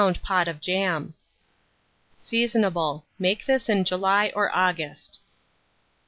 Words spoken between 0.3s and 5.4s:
of jam. Seasonable. Make this in July or August.